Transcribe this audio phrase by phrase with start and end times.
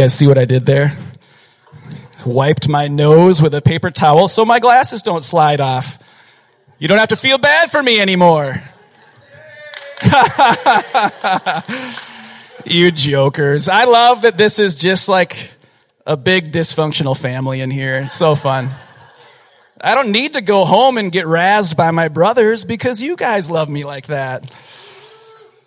[0.00, 0.96] guys see what I did there?
[2.24, 5.98] Wiped my nose with a paper towel so my glasses don't slide off.
[6.78, 8.62] You don't have to feel bad for me anymore.
[12.64, 13.68] you jokers.
[13.68, 15.50] I love that this is just like
[16.06, 17.96] a big dysfunctional family in here.
[17.96, 18.70] It's so fun.
[19.82, 23.50] I don't need to go home and get razzed by my brothers because you guys
[23.50, 24.50] love me like that.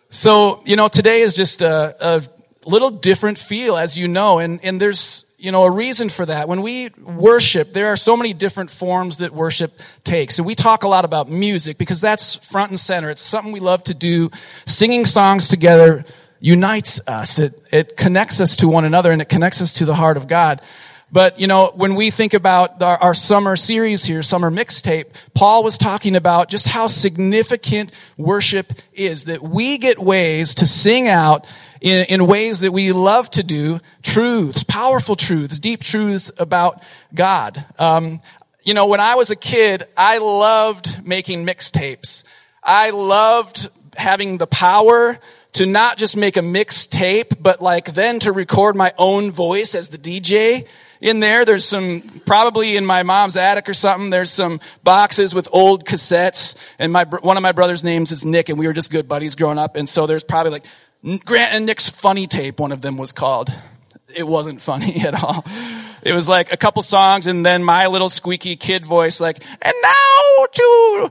[0.10, 2.24] So, you know, today is just a, a
[2.66, 6.48] little different feel, as you know, and, and there's, you know, a reason for that.
[6.48, 10.40] When we worship, there are so many different forms that worship takes.
[10.40, 13.10] And we talk a lot about music because that's front and center.
[13.10, 14.30] It's something we love to do.
[14.66, 16.06] Singing songs together
[16.40, 17.40] unites us.
[17.40, 20.28] It, it connects us to one another and it connects us to the heart of
[20.28, 20.62] God.
[21.14, 25.64] But, you know, when we think about our, our summer series here, summer mixtape, Paul
[25.64, 31.46] was talking about just how significant worship is, that we get ways to sing out
[31.82, 36.82] in, in ways that we love to do, truths, powerful truths, deep truths about
[37.14, 37.64] God.
[37.78, 38.20] Um,
[38.64, 42.24] you know, when I was a kid, I loved making mixtapes.
[42.64, 45.20] I loved having the power
[45.52, 49.90] to not just make a mixtape, but like then to record my own voice as
[49.90, 50.66] the DJ
[51.04, 51.44] in there.
[51.44, 56.56] There's some, probably in my mom's attic or something, there's some boxes with old cassettes.
[56.80, 59.36] And my, one of my brother's names is Nick, and we were just good buddies
[59.36, 59.76] growing up.
[59.76, 60.66] And so there's probably like
[61.26, 63.54] Grant and Nick's funny tape, one of them was called.
[64.16, 65.46] It wasn't funny at all.
[66.02, 69.74] It was like a couple songs and then my little squeaky kid voice like, and
[69.84, 71.10] now to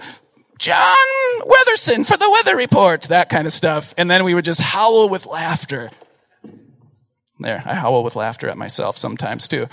[0.59, 0.97] John
[1.43, 3.95] Weatherson for the weather report, that kind of stuff.
[3.99, 5.91] And then we would just howl with laughter.
[7.43, 9.69] There, I howl with laughter at myself sometimes too.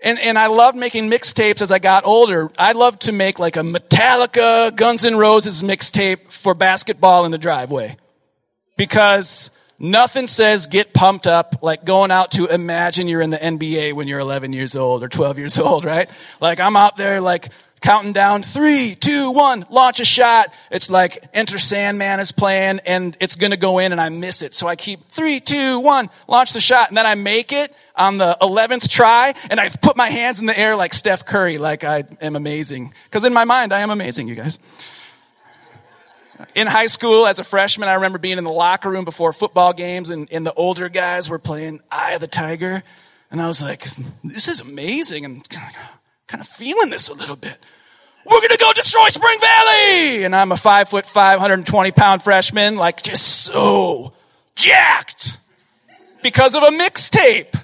[0.00, 2.50] And, and I loved making mixtapes as I got older.
[2.56, 7.38] I loved to make like a Metallica, Guns N' Roses mixtape for basketball in the
[7.38, 7.96] driveway.
[8.76, 13.92] Because nothing says get pumped up like going out to imagine you're in the NBA
[13.94, 16.08] when you're 11 years old or 12 years old, right?
[16.40, 17.48] Like I'm out there like
[17.80, 20.52] counting down three, two, one, launch a shot.
[20.70, 24.42] It's like Enter Sandman is playing and it's going to go in and I miss
[24.42, 24.54] it.
[24.54, 26.88] So I keep three, two, one, launch the shot.
[26.88, 30.46] And then I make it on the 11th try and I put my hands in
[30.46, 32.92] the air like Steph Curry, like I am amazing.
[33.10, 34.58] Cause in my mind, I am amazing, you guys.
[36.54, 39.72] In high school, as a freshman, I remember being in the locker room before football
[39.72, 42.84] games and, and the older guys were playing Eye of the Tiger.
[43.30, 43.84] And I was like,
[44.24, 45.24] this is amazing.
[45.24, 45.46] And
[46.28, 47.58] kind of feeling this a little bit.
[48.24, 50.24] We're gonna go destroy Spring Valley!
[50.24, 54.12] And I'm a five foot, 520 pound freshman, like just so
[54.54, 55.38] jacked
[56.22, 57.54] because of a mixtape.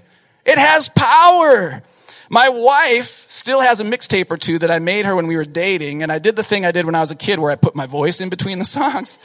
[0.47, 1.83] It has power.
[2.31, 5.45] My wife still has a mixtape or two that I made her when we were
[5.45, 7.57] dating, and I did the thing I did when I was a kid where I
[7.57, 9.19] put my voice in between the songs.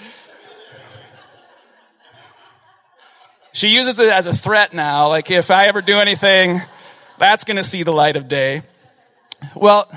[3.54, 6.62] She uses it as a threat now, like if I ever do anything,
[7.18, 8.64] that's gonna see the light of day.
[9.56, 9.90] Well,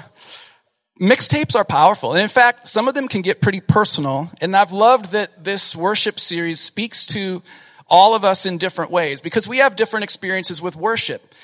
[1.00, 2.12] mixtapes are powerful.
[2.12, 4.30] And in fact, some of them can get pretty personal.
[4.40, 7.42] And I've loved that this worship series speaks to
[7.88, 11.34] all of us in different ways because we have different experiences with worship.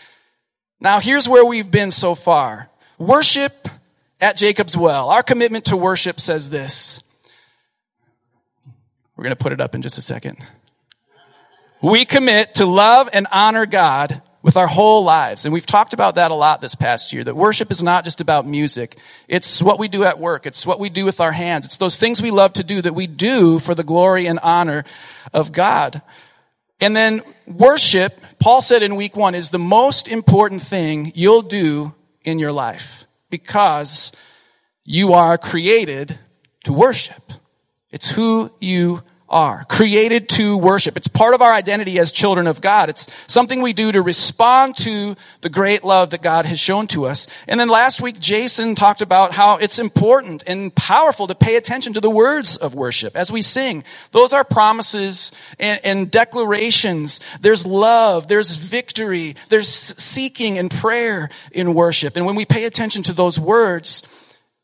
[0.80, 2.70] Now, here's where we've been so far.
[2.98, 3.68] Worship
[4.20, 5.10] at Jacob's Well.
[5.10, 7.02] Our commitment to worship says this.
[9.16, 10.38] We're going to put it up in just a second.
[11.82, 15.44] We commit to love and honor God with our whole lives.
[15.44, 18.20] And we've talked about that a lot this past year, that worship is not just
[18.20, 18.96] about music.
[19.26, 20.46] It's what we do at work.
[20.46, 21.66] It's what we do with our hands.
[21.66, 24.84] It's those things we love to do that we do for the glory and honor
[25.32, 26.02] of God.
[26.80, 31.94] And then worship, Paul said in week one, is the most important thing you'll do
[32.22, 34.12] in your life because
[34.84, 36.18] you are created
[36.64, 37.32] to worship.
[37.90, 40.96] It's who you are, created to worship.
[40.96, 42.88] It's part of our identity as children of God.
[42.88, 47.06] It's something we do to respond to the great love that God has shown to
[47.06, 47.26] us.
[47.46, 51.92] And then last week, Jason talked about how it's important and powerful to pay attention
[51.92, 53.84] to the words of worship as we sing.
[54.12, 57.20] Those are promises and, and declarations.
[57.40, 62.16] There's love, there's victory, there's seeking and prayer in worship.
[62.16, 64.02] And when we pay attention to those words,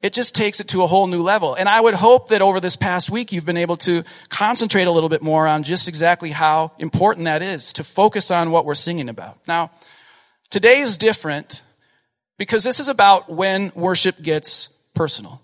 [0.05, 1.55] it just takes it to a whole new level.
[1.55, 4.91] And I would hope that over this past week, you've been able to concentrate a
[4.91, 8.75] little bit more on just exactly how important that is to focus on what we're
[8.75, 9.39] singing about.
[9.49, 9.71] Now,
[10.51, 11.63] today is different
[12.37, 15.41] because this is about when worship gets personal.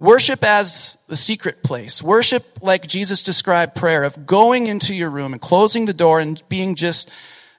[0.00, 2.02] Worship as the secret place.
[2.02, 6.42] Worship like Jesus described prayer of going into your room and closing the door and
[6.48, 7.08] being just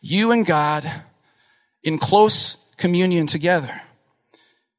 [0.01, 0.91] you and God
[1.83, 3.81] in close communion together.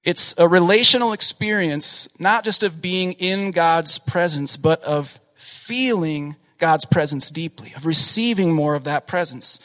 [0.06, 6.84] It's a relational experience, not just of being in God's presence, but of feeling God's
[6.84, 9.58] presence deeply, of receiving more of that presence.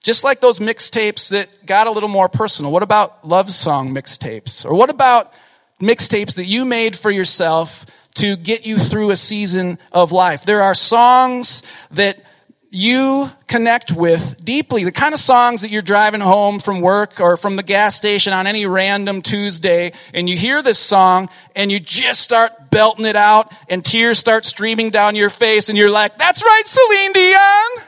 [0.00, 2.70] Just like those mixtapes that got a little more personal.
[2.70, 4.64] What about love song mixtapes?
[4.64, 5.32] Or what about
[5.80, 7.84] mixtapes that you made for yourself
[8.14, 10.46] to get you through a season of life?
[10.46, 12.24] There are songs that
[12.70, 14.84] you connect with deeply.
[14.84, 18.32] The kind of songs that you're driving home from work or from the gas station
[18.32, 23.16] on any random Tuesday and you hear this song and you just start belting it
[23.16, 27.86] out and tears start streaming down your face and you're like, that's right, Celine Dion.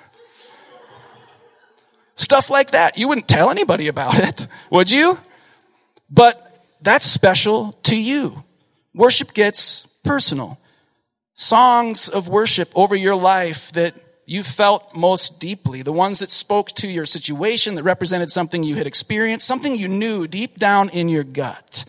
[2.17, 2.99] Stuff like that.
[2.99, 5.17] You wouldn't tell anybody about it, would you?
[6.11, 8.43] But that's special to you.
[8.95, 10.59] Worship gets personal.
[11.35, 16.69] Songs of worship over your life that you felt most deeply, the ones that spoke
[16.73, 21.09] to your situation, that represented something you had experienced, something you knew deep down in
[21.09, 21.85] your gut.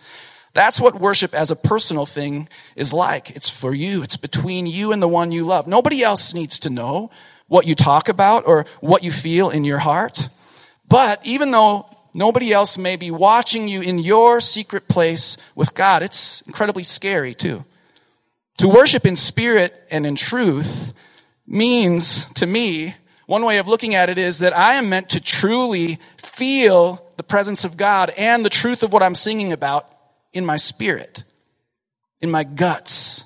[0.52, 3.30] That's what worship as a personal thing is like.
[3.30, 4.02] It's for you.
[4.02, 5.66] It's between you and the one you love.
[5.66, 7.10] Nobody else needs to know
[7.48, 10.28] what you talk about or what you feel in your heart.
[10.88, 16.02] But even though nobody else may be watching you in your secret place with God,
[16.02, 17.64] it's incredibly scary too.
[18.58, 20.92] To worship in spirit and in truth
[21.46, 22.94] means to me,
[23.26, 27.22] one way of looking at it is that I am meant to truly feel the
[27.22, 29.88] presence of God and the truth of what I'm singing about
[30.32, 31.24] in my spirit,
[32.20, 33.24] in my guts,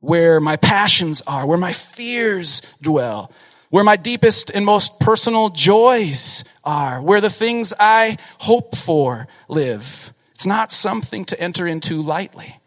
[0.00, 3.32] where my passions are, where my fears dwell,
[3.70, 10.12] where my deepest and most personal joys are, where the things I hope for live.
[10.32, 12.60] It's not something to enter into lightly.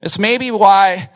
[0.00, 1.10] It's maybe why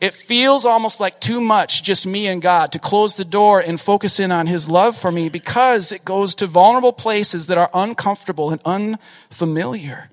[0.00, 3.80] it feels almost like too much, just me and God, to close the door and
[3.80, 7.70] focus in on His love for me because it goes to vulnerable places that are
[7.74, 10.08] uncomfortable and unfamiliar.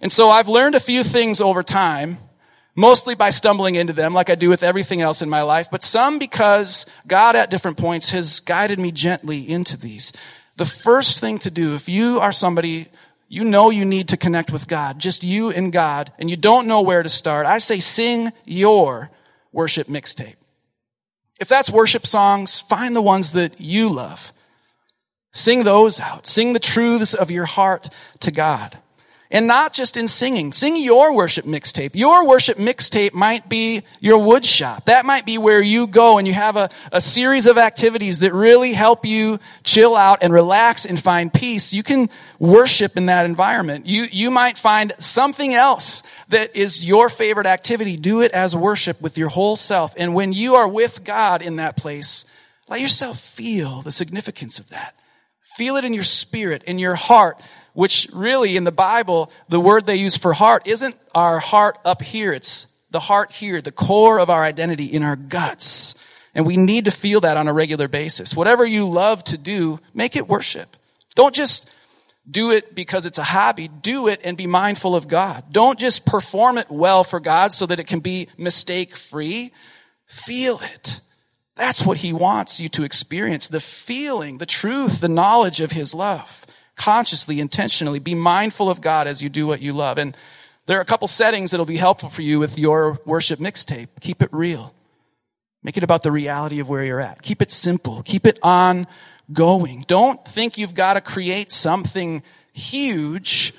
[0.00, 2.18] And so I've learned a few things over time
[2.76, 5.82] mostly by stumbling into them like I do with everything else in my life, but
[5.82, 10.12] some because God at different points has guided me gently into these.
[10.56, 12.86] The first thing to do, if you are somebody
[13.28, 16.66] you know you need to connect with God, just you and God, and you don't
[16.66, 19.10] know where to start, I say sing your
[19.52, 20.36] worship mixtape.
[21.40, 24.32] If that's worship songs, find the ones that you love.
[25.32, 26.26] Sing those out.
[26.26, 27.90] Sing the truths of your heart
[28.20, 28.78] to God.
[29.30, 30.52] And not just in singing.
[30.52, 31.90] Sing your worship mixtape.
[31.94, 34.84] Your worship mixtape might be your wood shop.
[34.84, 38.32] That might be where you go and you have a, a series of activities that
[38.32, 41.74] really help you chill out and relax and find peace.
[41.74, 42.08] You can
[42.38, 43.86] worship in that environment.
[43.86, 47.96] You, you might find something else that is your favorite activity.
[47.96, 49.94] Do it as worship with your whole self.
[49.98, 52.26] And when you are with God in that place,
[52.68, 54.94] let yourself feel the significance of that.
[55.56, 57.40] Feel it in your spirit, in your heart
[57.76, 62.00] which really in the Bible, the word they use for heart isn't our heart up
[62.00, 62.32] here.
[62.32, 65.94] It's the heart here, the core of our identity in our guts.
[66.34, 68.34] And we need to feel that on a regular basis.
[68.34, 70.74] Whatever you love to do, make it worship.
[71.16, 71.70] Don't just
[72.28, 73.68] do it because it's a hobby.
[73.68, 75.44] Do it and be mindful of God.
[75.52, 79.52] Don't just perform it well for God so that it can be mistake free.
[80.06, 81.02] Feel it.
[81.56, 83.48] That's what he wants you to experience.
[83.48, 86.45] The feeling, the truth, the knowledge of his love
[86.76, 87.98] consciously, intentionally.
[87.98, 89.98] Be mindful of God as you do what you love.
[89.98, 90.16] And
[90.66, 93.88] there are a couple settings that'll be helpful for you with your worship mixtape.
[94.00, 94.74] Keep it real.
[95.62, 97.22] Make it about the reality of where you're at.
[97.22, 98.02] Keep it simple.
[98.04, 99.84] Keep it ongoing.
[99.88, 103.52] Don't think you've got to create something huge.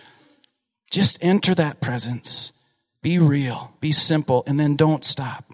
[0.90, 2.54] Just enter that presence.
[3.02, 3.74] Be real.
[3.82, 4.44] Be simple.
[4.48, 5.52] And then don't stop.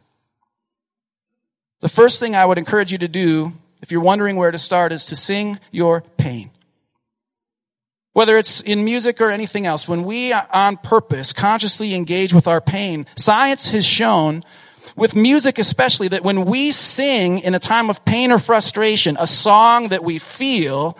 [1.82, 4.92] The first thing I would encourage you to do, if you're wondering where to start,
[4.92, 6.50] is to sing your pain.
[8.14, 12.62] Whether it's in music or anything else, when we on purpose consciously engage with our
[12.62, 14.44] pain, science has shown
[14.96, 19.26] with music especially that when we sing in a time of pain or frustration, a
[19.26, 20.98] song that we feel,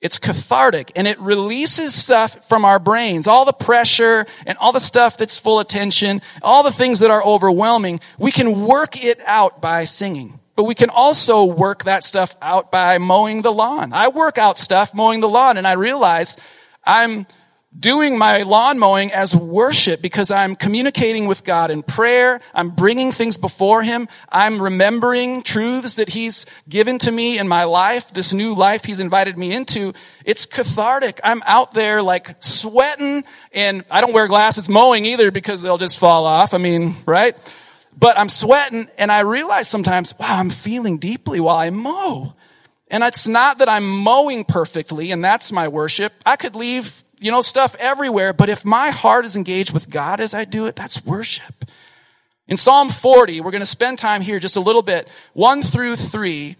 [0.00, 3.26] it's cathartic and it releases stuff from our brains.
[3.26, 7.10] All the pressure and all the stuff that's full of tension, all the things that
[7.10, 10.38] are overwhelming, we can work it out by singing.
[10.56, 13.92] But we can also work that stuff out by mowing the lawn.
[13.92, 16.36] I work out stuff mowing the lawn and I realize
[16.82, 17.26] I'm
[17.78, 22.40] doing my lawn mowing as worship because I'm communicating with God in prayer.
[22.54, 24.08] I'm bringing things before Him.
[24.30, 29.00] I'm remembering truths that He's given to me in my life, this new life He's
[29.00, 29.92] invited me into.
[30.24, 31.20] It's cathartic.
[31.22, 35.98] I'm out there like sweating and I don't wear glasses mowing either because they'll just
[35.98, 36.54] fall off.
[36.54, 37.36] I mean, right?
[37.96, 42.34] But I'm sweating and I realize sometimes, wow, I'm feeling deeply while I mow.
[42.88, 46.12] And it's not that I'm mowing perfectly and that's my worship.
[46.24, 50.20] I could leave, you know, stuff everywhere, but if my heart is engaged with God
[50.20, 51.64] as I do it, that's worship.
[52.48, 55.96] In Psalm 40, we're going to spend time here just a little bit, one through
[55.96, 56.56] three.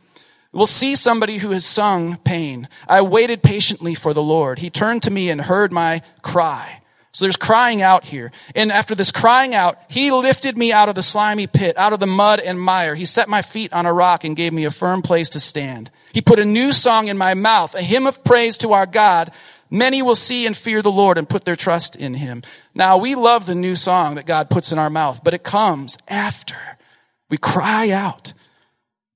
[0.53, 2.69] We'll see somebody who has sung pain.
[2.89, 4.59] I waited patiently for the Lord.
[4.59, 6.81] He turned to me and heard my cry.
[7.17, 8.31] So there's crying out here.
[8.55, 11.99] And after this crying out, he lifted me out of the slimy pit, out of
[11.99, 12.95] the mud and mire.
[12.95, 15.91] He set my feet on a rock and gave me a firm place to stand.
[16.13, 19.33] He put a new song in my mouth, a hymn of praise to our God.
[19.71, 22.43] Many will see and fear the Lord and put their trust in him.
[22.75, 25.97] Now we love the new song that God puts in our mouth, but it comes
[26.09, 26.77] after
[27.31, 28.35] we cry out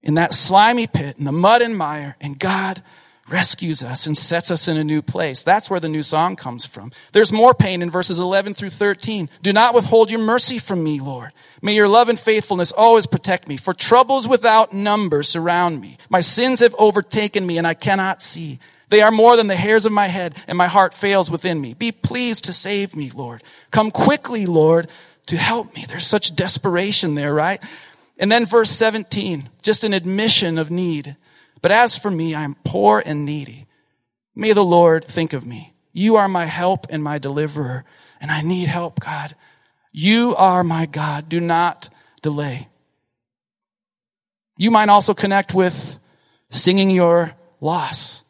[0.03, 2.83] in that slimy pit, in the mud and mire, and God
[3.31, 5.43] rescues us and sets us in a new place.
[5.45, 6.91] That's where the new song comes from.
[7.13, 9.31] There's more pain in verses 11 through 13.
[9.43, 11.31] Do not withhold your mercy from me, Lord.
[11.63, 15.97] May your love and faithfulness always protect me, for troubles without number surround me.
[16.09, 18.59] My sins have overtaken me and I cannot see.
[18.89, 21.75] They are more than the hairs of my head and my heart fails within me.
[21.75, 23.45] Be pleased to save me, Lord.
[23.71, 24.89] Come quickly, Lord,
[25.27, 25.85] to help me.
[25.89, 27.63] There's such desperation there, right?
[28.19, 31.17] And then verse 17, just an admission of need.
[31.63, 33.67] But as for me, I am poor and needy.
[34.35, 35.75] May the Lord think of me.
[35.93, 37.85] You are my help and my deliverer,
[38.21, 39.35] and I need help, God.
[39.93, 41.29] You are my God.
[41.29, 41.89] Do not
[42.23, 42.69] delay.
[44.57, 45.99] You might also connect with
[46.51, 48.25] singing your loss,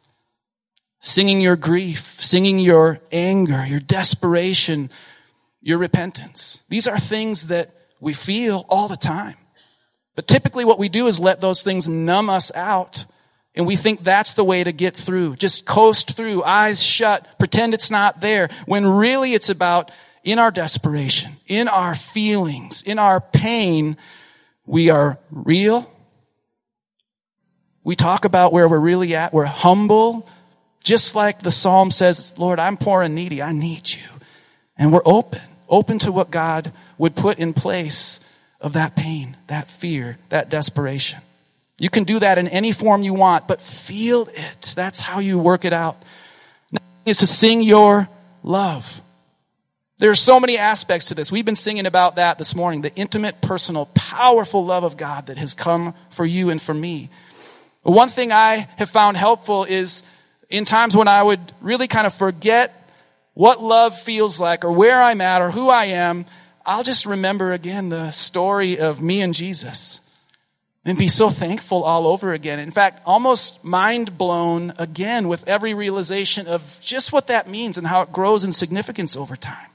[0.99, 4.89] singing your grief, singing your anger, your desperation,
[5.61, 6.63] your repentance.
[6.69, 9.35] These are things that we feel all the time.
[10.15, 13.05] But typically what we do is let those things numb us out.
[13.55, 15.35] And we think that's the way to get through.
[15.35, 18.49] Just coast through, eyes shut, pretend it's not there.
[18.65, 19.91] When really it's about
[20.23, 23.97] in our desperation, in our feelings, in our pain,
[24.65, 25.89] we are real.
[27.83, 29.33] We talk about where we're really at.
[29.33, 30.29] We're humble.
[30.83, 33.41] Just like the psalm says, Lord, I'm poor and needy.
[33.41, 34.07] I need you.
[34.77, 38.19] And we're open, open to what God would put in place
[38.61, 41.21] of that pain, that fear, that desperation.
[41.81, 44.73] You can do that in any form you want, but feel it.
[44.75, 45.97] That's how you work it out.
[47.07, 48.07] Is to sing your
[48.43, 49.01] love.
[49.97, 51.31] There are so many aspects to this.
[51.31, 55.39] We've been singing about that this morning the intimate, personal, powerful love of God that
[55.39, 57.09] has come for you and for me.
[57.81, 60.03] One thing I have found helpful is
[60.51, 62.93] in times when I would really kind of forget
[63.33, 66.27] what love feels like or where I'm at or who I am,
[66.63, 70.00] I'll just remember again the story of me and Jesus
[70.83, 72.59] and be so thankful all over again.
[72.59, 77.85] In fact, almost mind blown again with every realization of just what that means and
[77.85, 79.69] how it grows in significance over time.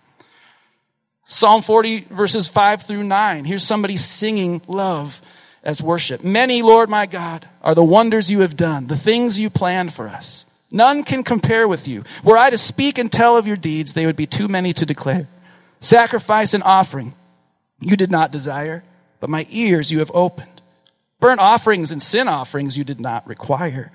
[1.26, 3.44] Psalm 40 verses 5 through 9.
[3.44, 5.22] Here's somebody singing love
[5.62, 6.22] as worship.
[6.22, 10.08] Many, Lord my God, are the wonders you have done, the things you planned for
[10.08, 10.46] us.
[10.70, 12.04] None can compare with you.
[12.24, 14.86] Were I to speak and tell of your deeds, they would be too many to
[14.86, 15.28] declare.
[15.80, 17.14] Sacrifice and offering
[17.80, 18.82] you did not desire,
[19.20, 20.55] but my ears you have opened.
[21.26, 23.90] Burnt offerings and sin offerings you did not require.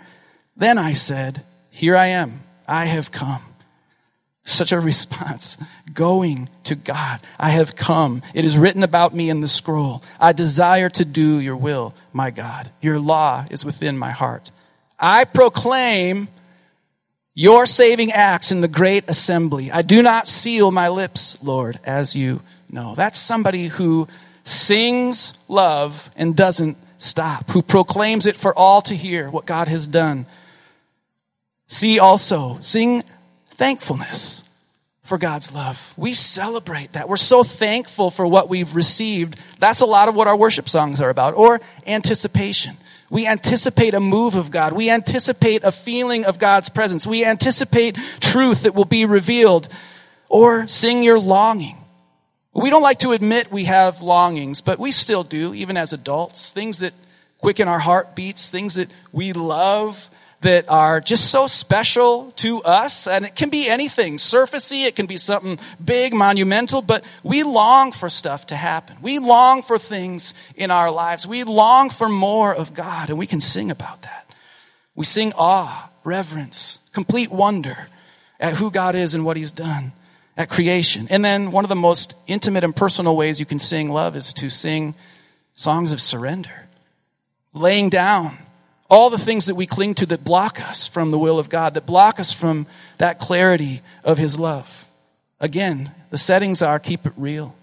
[0.58, 2.42] Then I said, Here I am.
[2.68, 3.42] I have come.
[4.44, 5.58] Such a response.
[5.94, 7.22] Going to God.
[7.40, 8.22] I have come.
[8.34, 10.04] It is written about me in the scroll.
[10.20, 12.70] I desire to do your will, my God.
[12.82, 14.52] Your law is within my heart.
[15.00, 16.28] I proclaim
[17.34, 19.72] your saving acts in the great assembly.
[19.72, 22.94] I do not seal my lips, Lord, as you know.
[22.94, 24.10] That's somebody who
[24.44, 29.88] sings love and doesn't stop, who proclaims it for all to hear what God has
[29.88, 30.26] done.
[31.68, 33.04] See also, sing
[33.48, 34.44] thankfulness
[35.04, 35.94] for God's love.
[35.98, 37.10] We celebrate that.
[37.10, 39.40] We're so thankful for what we've received.
[39.60, 42.78] That's a lot of what our worship songs are about, or anticipation.
[43.10, 44.72] We anticipate a move of God.
[44.72, 47.06] We anticipate a feeling of God's presence.
[47.06, 49.68] We anticipate truth that will be revealed.
[50.30, 51.78] Or sing your longing.
[52.54, 56.52] We don't like to admit we have longings, but we still do, even as adults.
[56.52, 56.94] Things that
[57.38, 60.10] quicken our heartbeats, things that we love,
[60.42, 63.08] that are just so special to us.
[63.08, 67.92] And it can be anything surfacey, it can be something big, monumental, but we long
[67.92, 68.98] for stuff to happen.
[69.02, 71.26] We long for things in our lives.
[71.26, 74.30] We long for more of God, and we can sing about that.
[74.94, 77.88] We sing awe, reverence, complete wonder
[78.40, 79.94] at who God is and what He's done
[80.38, 81.08] at creation.
[81.10, 84.34] And then one of the most intimate and personal ways you can sing love is
[84.34, 84.96] to sing
[85.56, 86.68] songs of surrender,
[87.54, 88.38] laying down
[88.90, 91.76] all the things that we cling to that block us from the will of God,
[91.76, 94.90] that block us from that clarity of His love.
[95.40, 97.56] Again, the settings are keep it real.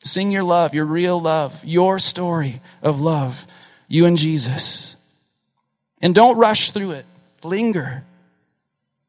[0.00, 3.46] Sing your love, your real love, your story of love,
[3.86, 4.96] you and Jesus.
[6.00, 7.06] And don't rush through it.
[7.42, 8.04] Linger.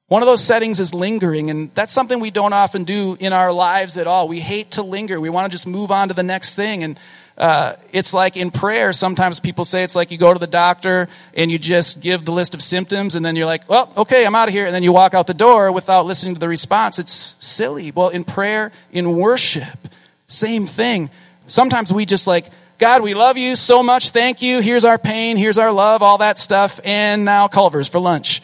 [0.10, 3.54] One of those settings is lingering, and that's something we don't often do in our
[3.54, 4.28] lives at all.
[4.28, 5.22] We hate to linger.
[5.22, 6.84] We want to just move on to the next thing.
[6.84, 7.00] And
[7.38, 11.10] uh, it's like in prayer, sometimes people say it's like you go to the doctor
[11.36, 14.34] and you just give the list of symptoms, and then you're like, well, okay, I'm
[14.34, 14.66] out of here.
[14.66, 16.98] And then you walk out the door without listening to the response.
[16.98, 17.92] It's silly.
[17.92, 19.78] Well, in prayer, in worship,
[20.26, 21.12] same thing.
[21.46, 22.50] Sometimes we just like,
[22.80, 24.10] God, we love you so much.
[24.10, 24.60] Thank you.
[24.60, 25.38] Here's our pain.
[25.38, 26.80] Here's our love, all that stuff.
[26.84, 28.42] And now Culver's for lunch.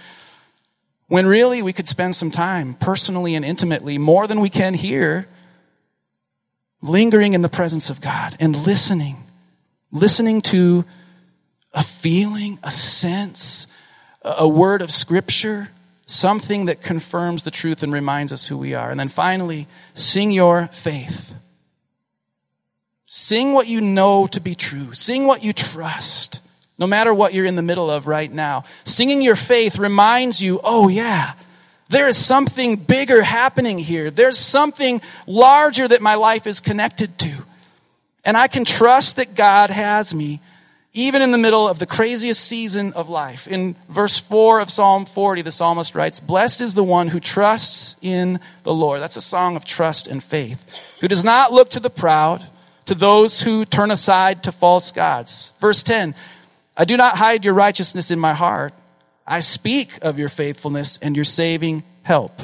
[1.08, 5.28] When really we could spend some time personally and intimately, more than we can here,
[6.82, 9.24] lingering in the presence of God and listening,
[9.92, 10.86] listening to
[11.74, 13.68] a feeling, a sense,
[14.24, 15.70] a word of scripture,
[16.08, 18.90] something that confirms the truth and reminds us who we are.
[18.90, 21.36] And then finally, sing your faith.
[23.06, 24.94] Sing what you know to be true.
[24.94, 26.42] Sing what you trust,
[26.78, 28.64] no matter what you're in the middle of right now.
[28.84, 31.34] Singing your faith reminds you, oh yeah,
[31.90, 34.12] there is something bigger happening here.
[34.12, 37.34] There's something larger that my life is connected to.
[38.24, 40.42] And I can trust that God has me
[40.96, 43.48] even in the middle of the craziest season of life.
[43.48, 47.98] In verse 4 of Psalm 40, the psalmist writes, Blessed is the one who trusts
[48.02, 49.02] in the Lord.
[49.02, 50.98] That's a song of trust and faith.
[51.02, 52.46] Who does not look to the proud,
[52.86, 55.52] to those who turn aside to false gods.
[55.60, 56.16] Verse 10,
[56.78, 58.74] I do not hide your righteousness in my heart.
[59.26, 62.42] I speak of your faithfulness and your saving help.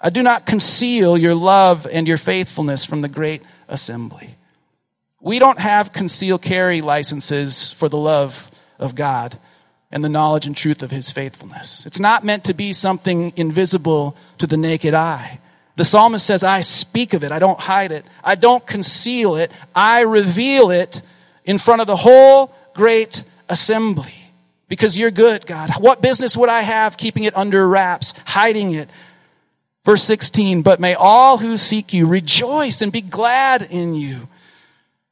[0.00, 4.36] I do not conceal your love and your faithfulness from the great assembly.
[5.20, 9.38] We don't have conceal carry licenses for the love of God
[9.90, 11.86] and the knowledge and truth of his faithfulness.
[11.86, 15.40] It's not meant to be something invisible to the naked eye.
[15.76, 17.32] The psalmist says, I speak of it.
[17.32, 18.04] I don't hide it.
[18.24, 19.52] I don't conceal it.
[19.74, 21.02] I reveal it
[21.44, 24.14] in front of the whole great assembly
[24.68, 25.70] because you're good, God.
[25.78, 28.90] What business would I have keeping it under wraps, hiding it?
[29.84, 34.28] Verse 16, but may all who seek you rejoice and be glad in you.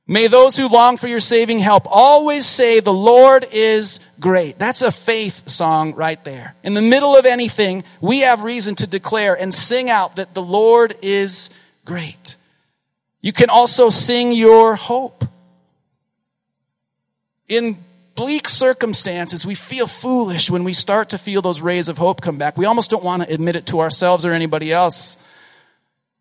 [0.06, 4.58] May those who long for your saving help always say, the Lord is great.
[4.58, 6.54] That's a faith song right there.
[6.62, 10.42] In the middle of anything, we have reason to declare and sing out that the
[10.42, 11.48] Lord is
[11.86, 12.36] great.
[13.22, 15.24] You can also sing your hope.
[17.48, 17.78] In
[18.14, 22.38] bleak circumstances, we feel foolish when we start to feel those rays of hope come
[22.38, 22.56] back.
[22.56, 25.18] We almost don't want to admit it to ourselves or anybody else.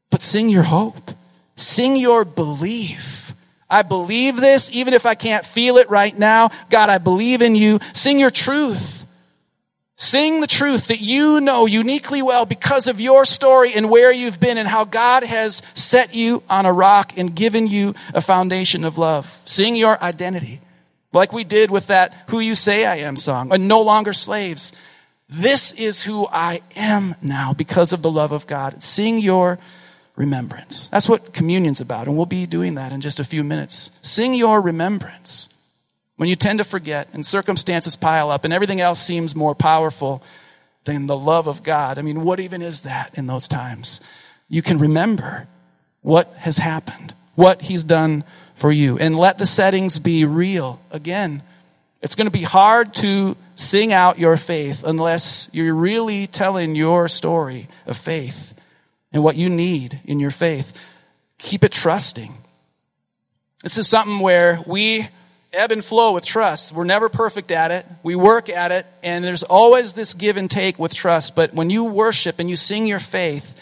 [0.09, 1.11] But sing your hope.
[1.55, 3.33] Sing your belief.
[3.69, 6.49] I believe this, even if I can't feel it right now.
[6.69, 7.79] God, I believe in you.
[7.93, 9.05] Sing your truth.
[9.95, 14.39] Sing the truth that you know uniquely well because of your story and where you've
[14.39, 18.83] been and how God has set you on a rock and given you a foundation
[18.83, 19.41] of love.
[19.45, 20.59] Sing your identity.
[21.13, 24.73] Like we did with that Who You Say I Am song, and no longer slaves.
[25.29, 28.83] This is who I am now because of the love of God.
[28.83, 29.59] Sing your
[30.15, 30.89] remembrance.
[30.89, 33.91] That's what communion's about, and we'll be doing that in just a few minutes.
[34.01, 35.49] Sing your remembrance.
[36.15, 40.23] When you tend to forget and circumstances pile up and everything else seems more powerful
[40.85, 43.99] than the love of God, I mean, what even is that in those times?
[44.47, 45.47] You can remember
[46.01, 48.23] what has happened, what He's done
[48.55, 48.97] for you.
[48.97, 50.79] And let the settings be real.
[50.91, 51.43] Again,
[52.01, 57.07] it's going to be hard to sing out your faith unless you're really telling your
[57.07, 58.53] story of faith
[59.11, 60.73] and what you need in your faith.
[61.37, 62.33] Keep it trusting.
[63.63, 65.07] This is something where we
[65.53, 66.73] ebb and flow with trust.
[66.73, 67.85] We're never perfect at it.
[68.01, 71.35] We work at it, and there's always this give and take with trust.
[71.35, 73.55] But when you worship and you sing your faith,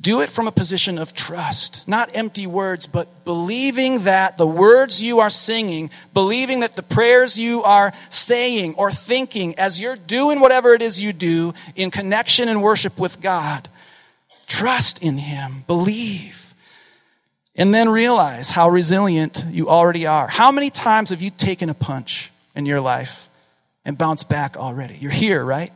[0.00, 5.02] do it from a position of trust, not empty words, but believing that the words
[5.02, 10.40] you are singing, believing that the prayers you are saying or thinking as you're doing
[10.40, 13.68] whatever it is you do in connection and worship with God,
[14.46, 16.54] trust in Him, believe.
[17.56, 20.28] And then realize how resilient you already are.
[20.28, 23.28] How many times have you taken a punch in your life
[23.84, 24.94] and bounced back already?
[24.94, 25.72] You're here, right?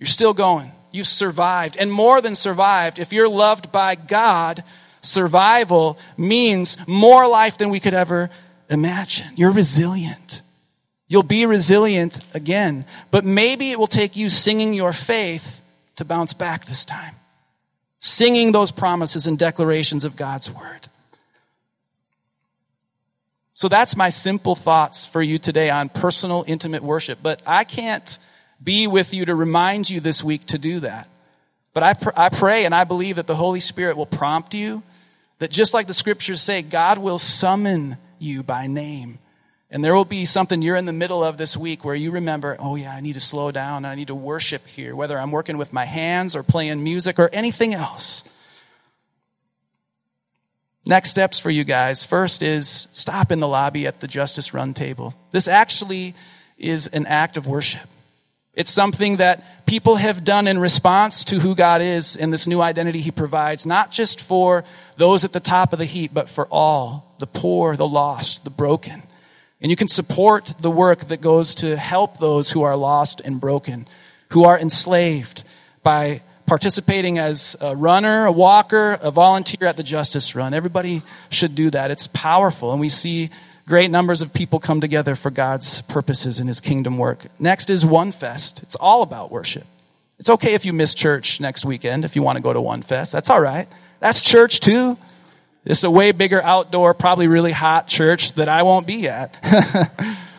[0.00, 0.72] You're still going.
[0.90, 1.76] You've survived.
[1.78, 4.64] And more than survived, if you're loved by God,
[5.02, 8.30] survival means more life than we could ever
[8.68, 9.28] imagine.
[9.36, 10.42] You're resilient.
[11.06, 12.86] You'll be resilient again.
[13.10, 15.62] But maybe it will take you singing your faith
[15.96, 17.14] to bounce back this time.
[18.00, 20.88] Singing those promises and declarations of God's word.
[23.52, 27.18] So that's my simple thoughts for you today on personal, intimate worship.
[27.22, 28.18] But I can't
[28.62, 31.08] be with you to remind you this week to do that.
[31.72, 34.82] But I, pr- I pray and I believe that the Holy Spirit will prompt you,
[35.38, 39.18] that just like the scriptures say, God will summon you by name
[39.72, 42.56] And there will be something you're in the middle of this week where you remember,
[42.58, 43.84] oh yeah, I need to slow down.
[43.84, 47.30] I need to worship here, whether I'm working with my hands or playing music or
[47.32, 48.24] anything else.
[50.84, 52.04] Next steps for you guys.
[52.04, 55.14] First is stop in the lobby at the Justice Run table.
[55.30, 56.14] This actually
[56.58, 57.88] is an act of worship.
[58.54, 62.60] It's something that people have done in response to who God is and this new
[62.60, 64.64] identity He provides, not just for
[64.96, 68.50] those at the top of the heap, but for all the poor, the lost, the
[68.50, 69.02] broken.
[69.60, 73.40] And you can support the work that goes to help those who are lost and
[73.40, 73.86] broken,
[74.30, 75.44] who are enslaved
[75.82, 80.52] by participating as a runner, a walker, a volunteer at the Justice Run.
[80.54, 81.92] Everybody should do that.
[81.92, 82.72] It's powerful.
[82.72, 83.30] And we see
[83.70, 87.26] great numbers of people come together for God's purposes and His kingdom work.
[87.38, 88.62] Next is One Fest.
[88.64, 89.64] It's all about worship.
[90.18, 92.82] It's okay if you miss church next weekend if you want to go to One
[92.82, 93.12] Fest.
[93.12, 93.68] That's all right.
[94.00, 94.98] That's church too.
[95.64, 99.38] It's a way bigger outdoor, probably really hot church that I won't be at.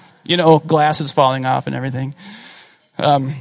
[0.25, 2.13] you know, glasses falling off and everything.
[2.97, 3.33] Um,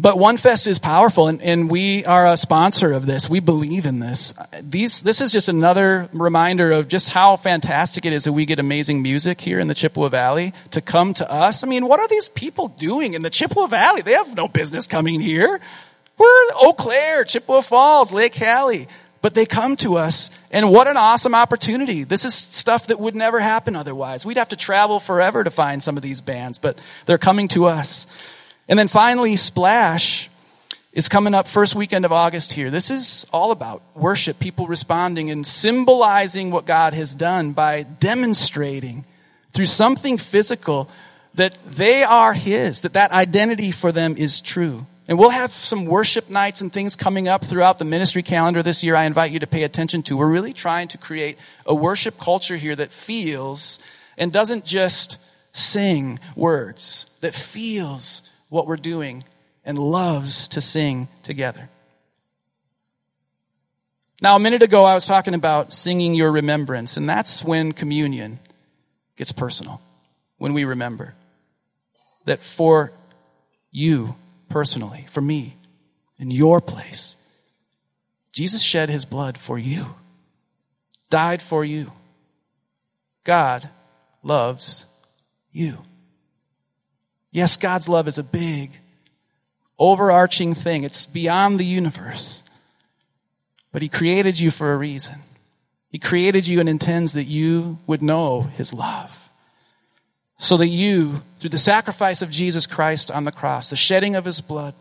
[0.00, 3.28] but OneFest is powerful, and, and we are a sponsor of this.
[3.28, 4.32] We believe in this.
[4.62, 8.60] These, this is just another reminder of just how fantastic it is that we get
[8.60, 11.64] amazing music here in the Chippewa Valley to come to us.
[11.64, 14.02] I mean, what are these people doing in the Chippewa Valley?
[14.02, 15.60] They have no business coming here.
[16.16, 18.86] We're Eau Claire, Chippewa Falls, Lake Hallie
[19.20, 23.16] but they come to us and what an awesome opportunity this is stuff that would
[23.16, 26.80] never happen otherwise we'd have to travel forever to find some of these bands but
[27.06, 28.06] they're coming to us
[28.68, 30.28] and then finally splash
[30.92, 35.30] is coming up first weekend of august here this is all about worship people responding
[35.30, 39.04] and symbolizing what god has done by demonstrating
[39.52, 40.88] through something physical
[41.34, 45.86] that they are his that that identity for them is true and we'll have some
[45.86, 49.38] worship nights and things coming up throughout the ministry calendar this year I invite you
[49.38, 50.18] to pay attention to.
[50.18, 53.78] We're really trying to create a worship culture here that feels
[54.18, 55.18] and doesn't just
[55.54, 59.24] sing words, that feels what we're doing
[59.64, 61.68] and loves to sing together.
[64.20, 68.40] Now, a minute ago, I was talking about singing your remembrance, and that's when communion
[69.16, 69.80] gets personal,
[70.38, 71.14] when we remember
[72.24, 72.92] that for
[73.70, 74.16] you,
[74.48, 75.56] personally, for me,
[76.18, 77.16] in your place.
[78.32, 79.94] Jesus shed his blood for you,
[81.10, 81.92] died for you.
[83.24, 83.68] God
[84.22, 84.86] loves
[85.52, 85.78] you.
[87.38, 88.78] Yes, God's love is a big,
[89.78, 90.82] overarching thing.
[90.82, 92.42] It's beyond the universe.
[93.70, 95.20] But He created you for a reason.
[95.88, 99.28] He created you and intends that you would know His love
[100.38, 104.24] so that you, through the sacrifice of Jesus Christ on the cross, the shedding of
[104.24, 104.74] his blood,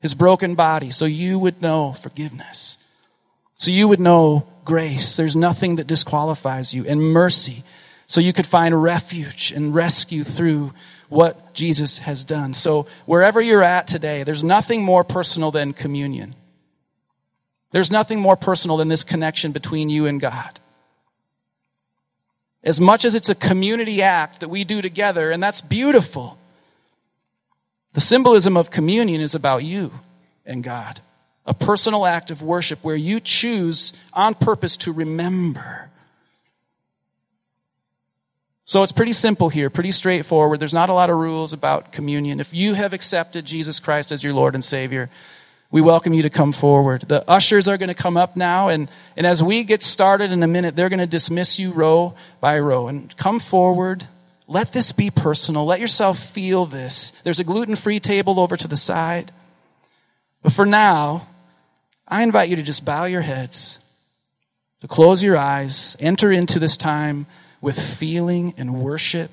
[0.00, 2.78] his broken body, so you would know forgiveness.
[3.56, 5.16] So you would know grace.
[5.16, 7.62] There's nothing that disqualifies you, and mercy.
[8.06, 10.72] So you could find refuge and rescue through
[11.12, 12.54] what Jesus has done.
[12.54, 16.34] So wherever you're at today, there's nothing more personal than communion.
[17.70, 20.60] There's nothing more personal than this connection between you and God
[22.64, 26.38] as much as it's a community act that we do together, and that's beautiful.
[27.94, 29.92] The symbolism of communion is about you
[30.46, 31.00] and God.
[31.44, 35.90] A personal act of worship where you choose on purpose to remember.
[38.72, 40.58] So it's pretty simple here, pretty straightforward.
[40.58, 42.40] There's not a lot of rules about communion.
[42.40, 45.10] If you have accepted Jesus Christ as your Lord and Savior,
[45.70, 47.02] we welcome you to come forward.
[47.02, 50.42] The ushers are going to come up now, and, and as we get started in
[50.42, 52.88] a minute, they're going to dismiss you row by row.
[52.88, 54.08] And come forward.
[54.48, 55.66] Let this be personal.
[55.66, 57.10] Let yourself feel this.
[57.24, 59.32] There's a gluten free table over to the side.
[60.42, 61.28] But for now,
[62.08, 63.80] I invite you to just bow your heads,
[64.80, 67.26] to close your eyes, enter into this time
[67.62, 69.30] with feeling and worship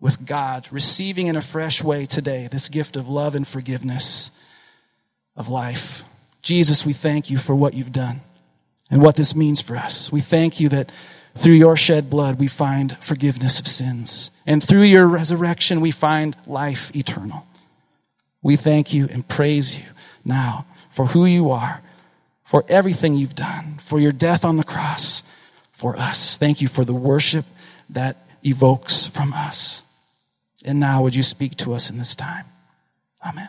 [0.00, 4.30] with God, receiving in a fresh way today this gift of love and forgiveness
[5.36, 6.04] of life.
[6.40, 8.20] Jesus, we thank you for what you've done
[8.90, 10.12] and what this means for us.
[10.12, 10.92] We thank you that
[11.34, 14.30] through your shed blood we find forgiveness of sins.
[14.46, 17.46] And through your resurrection we find life eternal.
[18.42, 19.86] We thank you and praise you
[20.24, 21.82] now for who you are,
[22.44, 25.24] for everything you've done, for your death on the cross
[25.74, 26.38] for us.
[26.38, 27.44] Thank you for the worship
[27.90, 29.82] that evokes from us.
[30.64, 32.46] And now would you speak to us in this time?
[33.26, 33.48] Amen.